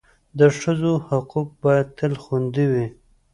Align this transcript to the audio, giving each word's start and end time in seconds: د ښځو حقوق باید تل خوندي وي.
د 0.39 0.41
ښځو 0.59 0.93
حقوق 1.07 1.47
باید 1.63 1.87
تل 1.97 2.13
خوندي 2.23 2.65
وي. 2.71 2.87